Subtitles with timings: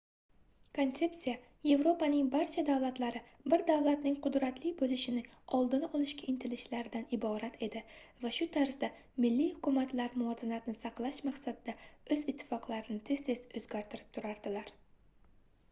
[0.75, 1.33] konsepsiya
[1.71, 3.19] yevropaning barcha davlatlari
[3.53, 5.27] bir davlatning qudratli boʻlishing
[5.57, 7.83] oldini olishga intilishlaridan iborat edi
[8.25, 8.89] va shu tarzda
[9.27, 11.75] milliy hukumatlar muvozanatni saqlash maqsadida
[12.17, 14.75] oʻz ittifoqlarini tez-tez oʻzgartirib turardilar